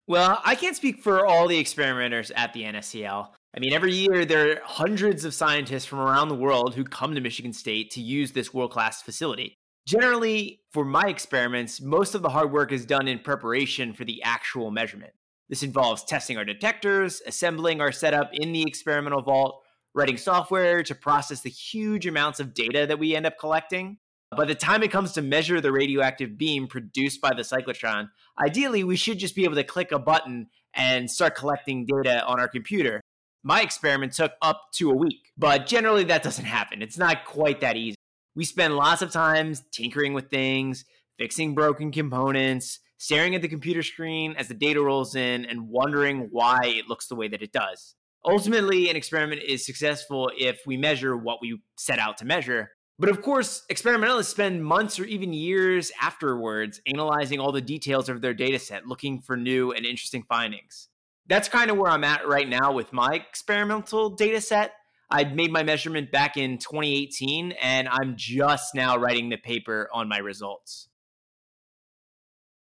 Well, 0.08 0.42
I 0.44 0.56
can't 0.56 0.76
speak 0.76 1.04
for 1.04 1.26
all 1.26 1.48
the 1.48 1.60
experimenters 1.60 2.32
at 2.32 2.54
the 2.54 2.64
NSCL. 2.64 3.28
I 3.56 3.60
mean, 3.60 3.74
every 3.74 3.94
year 3.94 4.26
there 4.26 4.52
are 4.52 4.62
hundreds 4.64 5.26
of 5.26 5.34
scientists 5.34 5.86
from 5.86 6.00
around 6.00 6.30
the 6.30 6.36
world 6.36 6.76
who 6.76 6.84
come 6.84 7.14
to 7.14 7.22
Michigan 7.22 7.54
State 7.54 7.92
to 7.92 8.02
use 8.02 8.32
this 8.32 8.54
world 8.54 8.72
class 8.72 9.02
facility. 9.02 9.58
Generally, 9.86 10.62
for 10.72 10.86
my 10.86 11.04
experiments, 11.08 11.82
most 11.82 12.16
of 12.16 12.22
the 12.22 12.30
hard 12.30 12.54
work 12.54 12.72
is 12.72 12.86
done 12.86 13.08
in 13.08 13.20
preparation 13.20 13.94
for 13.94 14.06
the 14.06 14.24
actual 14.24 14.72
measurement. 14.72 15.12
This 15.50 15.62
involves 15.62 16.06
testing 16.06 16.38
our 16.38 16.46
detectors, 16.46 17.22
assembling 17.28 17.82
our 17.82 17.92
setup 17.92 18.30
in 18.34 18.54
the 18.54 18.64
experimental 18.64 19.22
vault, 19.22 19.62
writing 19.94 20.16
software 20.16 20.84
to 20.84 20.96
process 20.96 21.42
the 21.42 21.50
huge 21.50 22.08
amounts 22.08 22.40
of 22.40 22.54
data 22.54 22.88
that 22.88 22.98
we 22.98 23.14
end 23.14 23.26
up 23.26 23.38
collecting. 23.38 23.98
By 24.36 24.46
the 24.46 24.56
time 24.56 24.84
it 24.84 24.92
comes 24.92 25.12
to 25.12 25.22
measure 25.22 25.60
the 25.60 25.72
radioactive 25.72 26.38
beam 26.38 26.68
produced 26.68 27.20
by 27.20 27.34
the 27.36 27.44
cyclotron, 27.44 28.10
ideally 28.40 28.86
we 28.86 28.96
should 28.96 29.20
just 29.20 29.36
be 29.36 29.44
able 29.44 29.56
to 29.56 29.64
click 29.66 29.92
a 29.92 30.00
button 30.00 30.48
and 30.74 31.12
start 31.12 31.36
collecting 31.36 31.86
data 31.86 32.26
on 32.26 32.40
our 32.40 32.48
computer. 32.48 33.02
My 33.44 33.62
experiment 33.62 34.14
took 34.14 34.32
up 34.42 34.70
to 34.76 34.90
a 34.90 34.96
week, 34.96 35.34
but 35.38 35.68
generally 35.68 36.06
that 36.06 36.24
doesn't 36.24 36.46
happen. 36.46 36.82
It's 36.82 36.98
not 36.98 37.26
quite 37.26 37.60
that 37.62 37.76
easy 37.76 37.98
we 38.36 38.46
spend 38.46 38.76
lots 38.76 39.02
of 39.02 39.12
time 39.12 39.54
tinkering 39.72 40.14
with 40.14 40.30
things, 40.30 40.86
fixing 41.18 41.54
broken 41.54 41.92
components, 41.92 42.80
staring 42.98 43.36
at 43.36 43.42
the 43.42 43.48
computer 43.48 43.84
screen 43.84 44.34
as 44.38 44.48
the 44.48 44.54
data 44.54 44.82
rolls 44.82 45.16
in, 45.16 45.46
and 45.46 45.68
wondering 45.68 46.30
why 46.32 46.60
it 46.64 46.88
looks 46.88 47.08
the 47.08 47.16
way 47.16 47.28
that 47.28 47.42
it 47.42 47.52
does. 47.52 47.96
Ultimately, 48.26 48.90
an 48.90 48.96
experiment 48.96 49.42
is 49.46 49.66
successful 49.66 50.32
if 50.38 50.62
we 50.66 50.78
measure 50.78 51.18
what 51.18 51.40
we 51.42 51.60
set 51.78 52.00
out 52.00 52.18
to 52.20 52.26
measure. 52.26 52.72
But 52.98 53.10
of 53.10 53.22
course, 53.22 53.64
experimentalists 53.70 54.32
spend 54.32 54.64
months 54.64 55.00
or 55.00 55.04
even 55.04 55.34
years 55.34 55.92
afterwards 56.02 56.80
analyzing 56.88 57.40
all 57.40 57.52
the 57.52 57.60
details 57.60 58.08
of 58.08 58.22
their 58.22 58.34
data 58.34 58.60
set, 58.60 58.88
looking 58.88 59.20
for 59.20 59.36
new 59.36 59.72
and 59.72 59.86
interesting 59.86 60.24
findings. 60.30 60.88
That's 61.28 61.50
kind 61.50 61.72
of 61.72 61.78
where 61.78 61.92
I'm 61.92 62.04
at 62.04 62.28
right 62.28 62.48
now 62.48 62.72
with 62.72 62.94
my 62.94 63.14
experimental 63.14 64.12
data 64.12 64.40
set. 64.40 64.74
I 65.14 65.26
made 65.26 65.52
my 65.52 65.62
measurement 65.62 66.12
back 66.12 66.38
in 66.38 66.58
2018, 66.58 67.52
and 67.62 67.88
I'm 67.88 68.16
just 68.18 68.74
now 68.74 68.98
writing 68.98 69.30
the 69.30 69.38
paper 69.38 69.88
on 69.94 70.10
my 70.10 70.18
results. 70.18 70.90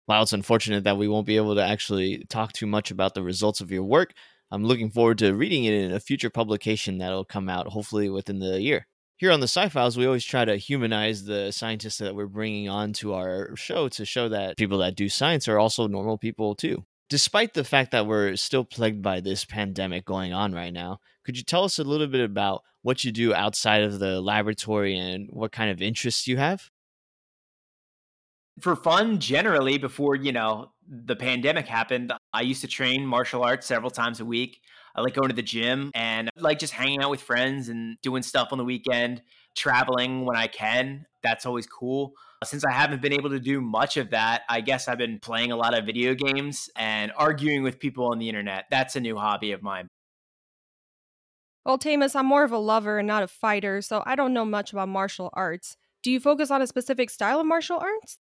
While 0.06 0.22
it's 0.22 0.32
unfortunate 0.32 0.84
that 0.84 0.96
we 0.96 1.08
won't 1.08 1.26
be 1.26 1.36
able 1.36 1.56
to 1.56 1.62
actually 1.62 2.24
talk 2.30 2.54
too 2.54 2.66
much 2.66 2.90
about 2.90 3.12
the 3.12 3.22
results 3.22 3.60
of 3.60 3.70
your 3.70 3.82
work. 3.82 4.14
I'm 4.50 4.64
looking 4.64 4.88
forward 4.88 5.18
to 5.18 5.34
reading 5.34 5.64
it 5.64 5.74
in 5.74 5.92
a 5.92 6.00
future 6.00 6.30
publication 6.30 6.96
that'll 6.96 7.26
come 7.26 7.50
out 7.50 7.68
hopefully 7.68 8.08
within 8.08 8.38
the 8.38 8.62
year. 8.62 8.86
Here 9.18 9.30
on 9.30 9.40
the 9.40 9.44
Sci 9.44 9.68
Files, 9.68 9.98
we 9.98 10.06
always 10.06 10.24
try 10.24 10.46
to 10.46 10.56
humanize 10.56 11.24
the 11.24 11.50
scientists 11.50 11.98
that 11.98 12.14
we're 12.14 12.28
bringing 12.28 12.70
on 12.70 12.94
to 12.94 13.12
our 13.12 13.54
show 13.56 13.90
to 13.90 14.06
show 14.06 14.30
that 14.30 14.56
people 14.56 14.78
that 14.78 14.96
do 14.96 15.10
science 15.10 15.48
are 15.48 15.58
also 15.58 15.86
normal 15.86 16.16
people 16.16 16.54
too 16.54 16.86
despite 17.08 17.54
the 17.54 17.64
fact 17.64 17.90
that 17.92 18.06
we're 18.06 18.36
still 18.36 18.64
plagued 18.64 19.02
by 19.02 19.20
this 19.20 19.44
pandemic 19.44 20.04
going 20.04 20.32
on 20.32 20.52
right 20.52 20.72
now, 20.72 21.00
could 21.24 21.36
you 21.36 21.42
tell 21.42 21.64
us 21.64 21.78
a 21.78 21.84
little 21.84 22.06
bit 22.06 22.20
about 22.20 22.62
what 22.82 23.04
you 23.04 23.12
do 23.12 23.34
outside 23.34 23.82
of 23.82 23.98
the 23.98 24.20
laboratory 24.20 24.96
and 24.96 25.28
what 25.30 25.52
kind 25.52 25.70
of 25.70 25.82
interests 25.82 26.26
you 26.26 26.36
have? 26.36 26.70
For 28.60 28.74
fun, 28.74 29.20
generally, 29.20 29.78
before, 29.78 30.16
you 30.16 30.32
know, 30.32 30.72
the 30.88 31.14
pandemic 31.14 31.66
happened, 31.66 32.12
I 32.32 32.42
used 32.42 32.60
to 32.62 32.66
train 32.66 33.06
martial 33.06 33.44
arts 33.44 33.66
several 33.66 33.90
times 33.90 34.20
a 34.20 34.24
week. 34.24 34.60
I 34.96 35.00
like 35.00 35.14
going 35.14 35.28
to 35.28 35.34
the 35.34 35.42
gym 35.42 35.92
and 35.94 36.28
I 36.36 36.40
like 36.40 36.58
just 36.58 36.72
hanging 36.72 37.00
out 37.00 37.10
with 37.10 37.20
friends 37.20 37.68
and 37.68 37.96
doing 38.02 38.22
stuff 38.22 38.48
on 38.50 38.58
the 38.58 38.64
weekend 38.64 39.22
traveling 39.56 40.24
when 40.24 40.36
I 40.36 40.46
can. 40.46 41.06
That's 41.22 41.46
always 41.46 41.66
cool. 41.66 42.14
Since 42.44 42.64
I 42.64 42.72
haven't 42.72 43.02
been 43.02 43.12
able 43.12 43.30
to 43.30 43.40
do 43.40 43.60
much 43.60 43.96
of 43.96 44.10
that, 44.10 44.42
I 44.48 44.60
guess 44.60 44.86
I've 44.86 44.98
been 44.98 45.18
playing 45.18 45.50
a 45.50 45.56
lot 45.56 45.76
of 45.76 45.84
video 45.84 46.14
games 46.14 46.70
and 46.76 47.10
arguing 47.16 47.64
with 47.64 47.80
people 47.80 48.06
on 48.12 48.18
the 48.18 48.28
internet. 48.28 48.66
That's 48.70 48.94
a 48.94 49.00
new 49.00 49.16
hobby 49.16 49.50
of 49.50 49.62
mine. 49.62 49.88
Well, 51.64 51.78
Tamas, 51.78 52.14
I'm 52.14 52.26
more 52.26 52.44
of 52.44 52.52
a 52.52 52.58
lover 52.58 52.98
and 52.98 53.08
not 53.08 53.24
a 53.24 53.28
fighter, 53.28 53.82
so 53.82 54.02
I 54.06 54.14
don't 54.14 54.32
know 54.32 54.44
much 54.44 54.72
about 54.72 54.88
martial 54.88 55.30
arts. 55.32 55.76
Do 56.02 56.12
you 56.12 56.20
focus 56.20 56.50
on 56.50 56.62
a 56.62 56.66
specific 56.66 57.10
style 57.10 57.40
of 57.40 57.46
martial 57.46 57.78
arts? 57.78 58.18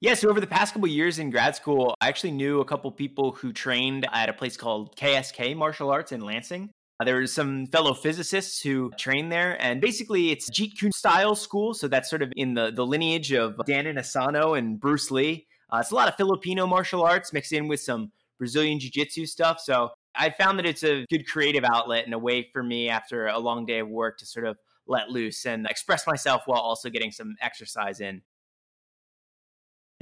Yeah, 0.00 0.14
so 0.14 0.28
over 0.30 0.40
the 0.40 0.46
past 0.46 0.74
couple 0.74 0.88
years 0.88 1.18
in 1.18 1.30
grad 1.30 1.56
school, 1.56 1.94
I 2.00 2.08
actually 2.08 2.32
knew 2.32 2.60
a 2.60 2.64
couple 2.64 2.90
people 2.90 3.32
who 3.32 3.52
trained 3.52 4.06
at 4.12 4.28
a 4.28 4.32
place 4.32 4.56
called 4.56 4.96
KSK 4.96 5.56
Martial 5.56 5.90
Arts 5.90 6.12
in 6.12 6.20
Lansing. 6.20 6.70
Uh, 7.02 7.04
there 7.04 7.16
were 7.16 7.26
some 7.26 7.66
fellow 7.66 7.94
physicists 7.94 8.62
who 8.62 8.88
trained 8.96 9.32
there, 9.32 9.60
and 9.60 9.80
basically 9.80 10.30
it's 10.30 10.48
Jeet 10.48 10.78
Kune 10.78 10.92
style 10.92 11.34
school. 11.34 11.74
So 11.74 11.88
that's 11.88 12.08
sort 12.08 12.22
of 12.22 12.32
in 12.36 12.54
the, 12.54 12.70
the 12.70 12.86
lineage 12.86 13.32
of 13.32 13.56
Dan 13.66 13.86
Inosanto 13.86 14.56
and 14.56 14.78
Bruce 14.78 15.10
Lee. 15.10 15.48
Uh, 15.68 15.78
it's 15.78 15.90
a 15.90 15.96
lot 15.96 16.06
of 16.06 16.14
Filipino 16.14 16.64
martial 16.64 17.02
arts 17.02 17.32
mixed 17.32 17.52
in 17.52 17.66
with 17.66 17.80
some 17.80 18.12
Brazilian 18.38 18.78
Jiu 18.78 18.88
Jitsu 18.88 19.26
stuff. 19.26 19.58
So 19.58 19.90
I 20.14 20.30
found 20.30 20.60
that 20.60 20.66
it's 20.66 20.84
a 20.84 21.04
good 21.10 21.26
creative 21.26 21.64
outlet 21.64 22.04
and 22.04 22.14
a 22.14 22.20
way 22.20 22.48
for 22.52 22.62
me 22.62 22.88
after 22.88 23.26
a 23.26 23.38
long 23.40 23.66
day 23.66 23.80
of 23.80 23.88
work 23.88 24.18
to 24.18 24.26
sort 24.26 24.46
of 24.46 24.56
let 24.86 25.10
loose 25.10 25.44
and 25.44 25.66
express 25.66 26.06
myself 26.06 26.42
while 26.46 26.60
also 26.60 26.88
getting 26.88 27.10
some 27.10 27.34
exercise 27.40 27.98
in. 27.98 28.22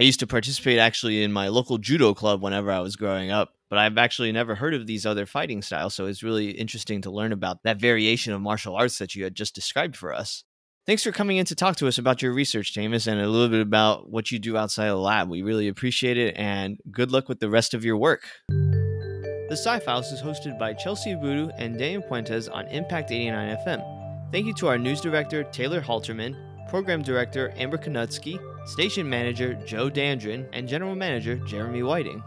I 0.01 0.05
used 0.05 0.21
to 0.21 0.27
participate 0.27 0.79
actually 0.79 1.23
in 1.23 1.31
my 1.31 1.49
local 1.49 1.77
judo 1.77 2.15
club 2.15 2.41
whenever 2.41 2.71
I 2.71 2.81
was 2.81 2.97
growing 2.97 3.31
up, 3.31 3.53
but 3.69 3.79
I've 3.79 3.99
actually 3.99 4.33
never 4.33 4.55
heard 4.55 4.73
of 4.73 4.87
these 4.87 5.05
other 5.05 5.27
fighting 5.27 5.61
styles. 5.61 5.95
So 5.95 6.07
it's 6.07 6.23
really 6.23 6.53
interesting 6.53 7.03
to 7.03 7.11
learn 7.11 7.33
about 7.33 7.65
that 7.65 7.79
variation 7.79 8.33
of 8.33 8.41
martial 8.41 8.75
arts 8.75 8.97
that 8.97 9.15
you 9.15 9.25
had 9.25 9.35
just 9.35 9.55
described 9.55 9.97
for 9.97 10.15
us. 10.15 10.43
Thanks 10.87 11.05
for 11.05 11.13
coming 11.13 11.37
in 11.37 11.45
to 11.45 11.55
talk 11.55 11.77
to 11.77 11.87
us 11.87 11.99
about 11.99 12.23
your 12.23 12.33
research, 12.33 12.75
Tamas, 12.75 13.07
and 13.07 13.21
a 13.21 13.29
little 13.29 13.51
bit 13.51 13.61
about 13.61 14.09
what 14.09 14.31
you 14.31 14.39
do 14.39 14.57
outside 14.57 14.87
of 14.87 14.97
the 14.97 15.03
lab. 15.03 15.29
We 15.29 15.43
really 15.43 15.69
appreciate 15.69 16.17
it, 16.17 16.35
and 16.35 16.79
good 16.91 17.13
luck 17.13 17.29
with 17.29 17.41
the 17.41 17.51
rest 17.51 17.75
of 17.75 17.85
your 17.85 17.99
work. 17.99 18.23
The 18.49 19.49
Sci 19.51 19.81
Files 19.81 20.11
is 20.13 20.23
hosted 20.23 20.59
by 20.59 20.73
Chelsie 20.73 21.15
Abudu 21.15 21.53
and 21.59 21.79
Daniel 21.79 22.01
Puentes 22.01 22.49
on 22.51 22.67
Impact 22.69 23.11
89 23.11 23.59
FM. 23.67 24.33
Thank 24.33 24.47
you 24.47 24.55
to 24.55 24.69
our 24.69 24.79
news 24.79 25.03
director, 25.03 25.45
Taylor 25.45 25.83
Halterman, 25.83 26.71
program 26.71 27.03
director, 27.03 27.53
Amber 27.59 27.77
Konutsky, 27.77 28.39
station 28.67 29.09
manager, 29.09 29.55
Joe 29.67 29.91
Dandrin, 29.91 30.47
and 30.53 30.69
general 30.69 30.95
manager, 30.95 31.37
Jeremy 31.37 31.83
Whiting. 31.83 32.23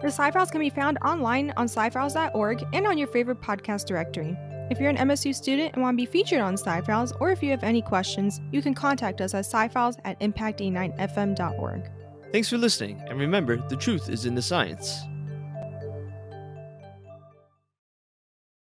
The 0.00 0.08
Sci-Files 0.08 0.50
can 0.50 0.60
be 0.60 0.70
found 0.70 0.98
online 1.04 1.52
on 1.56 1.66
scifiles.org 1.66 2.64
and 2.72 2.86
on 2.86 2.98
your 2.98 3.08
favorite 3.08 3.40
podcast 3.40 3.86
directory. 3.86 4.36
If 4.70 4.80
you're 4.80 4.90
an 4.90 4.96
MSU 4.96 5.34
student 5.34 5.74
and 5.74 5.82
want 5.82 5.96
to 5.96 6.02
be 6.02 6.06
featured 6.06 6.40
on 6.40 6.54
Sci-Files, 6.54 7.12
or 7.20 7.30
if 7.30 7.42
you 7.42 7.50
have 7.50 7.64
any 7.64 7.82
questions, 7.82 8.40
you 8.50 8.62
can 8.62 8.74
contact 8.74 9.20
us 9.20 9.34
at 9.34 9.46
scifiles 9.46 9.96
at 10.04 10.18
Impact89FM.org. 10.20 11.90
Thanks 12.32 12.48
for 12.48 12.58
listening, 12.58 13.02
and 13.08 13.18
remember, 13.18 13.56
the 13.68 13.76
truth 13.76 14.08
is 14.08 14.26
in 14.26 14.34
the 14.34 14.42
science. 14.42 15.00